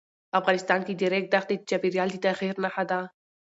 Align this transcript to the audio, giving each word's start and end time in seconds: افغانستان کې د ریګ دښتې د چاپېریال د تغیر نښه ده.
افغانستان 0.39 0.79
کې 0.87 0.93
د 0.95 1.01
ریګ 1.11 1.25
دښتې 1.33 1.55
د 1.57 1.61
چاپېریال 1.69 2.09
د 2.11 2.15
تغیر 2.25 2.55
نښه 2.63 2.83
ده. 2.91 2.99